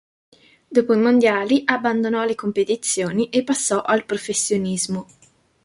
[0.67, 5.05] Dopo i mondiali abbandonò le competizioni, e passò al professionismo.